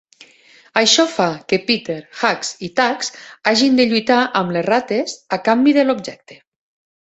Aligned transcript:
Això 0.79 1.03
fa 1.15 1.27
que 1.51 1.59
Peter, 1.67 1.97
Hugs 2.21 2.51
i 2.67 2.69
Tugs 2.79 3.11
hagin 3.53 3.77
de 3.81 3.87
lluitar 3.93 4.19
amb 4.41 4.57
les 4.57 4.67
rates 4.71 5.15
a 5.39 5.41
canvi 5.51 5.77
de 5.79 5.85
l'objecte. 5.89 6.41